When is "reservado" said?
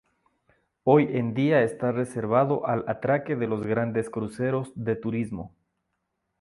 1.91-2.65